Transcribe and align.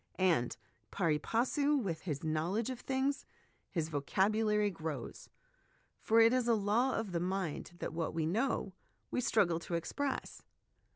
And, 0.15 0.57
pari 0.89 1.19
passu 1.19 1.75
with 1.77 2.01
his 2.01 2.23
knowledge 2.23 2.71
of 2.71 2.79
things, 2.79 3.23
his 3.69 3.89
vocab 3.91 4.33
ulary 4.33 4.73
grows; 4.73 5.29
for 5.99 6.19
it 6.19 6.33
is 6.33 6.47
a 6.47 6.55
law 6.55 6.95
of 6.95 7.11
the 7.11 7.19
mind 7.19 7.73
that 7.77 7.93
what 7.93 8.15
we 8.15 8.25
know, 8.25 8.73
we 9.11 9.21
struggle 9.21 9.59
to 9.59 9.75
express. 9.75 10.41